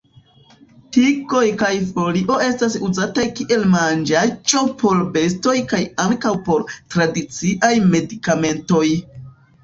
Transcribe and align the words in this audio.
Tigoj 0.95 1.41
kaj 1.57 1.67
folio 1.97 2.37
estas 2.45 2.77
uzataj 2.87 3.25
kiel 3.39 3.65
manĝaĵo 3.73 4.61
por 4.79 5.01
bestoj 5.17 5.53
kaj 5.73 5.81
ankaŭ 6.05 6.31
por 6.47 6.65
tradiciaj 6.95 7.71
medikamentoj. 7.93 8.87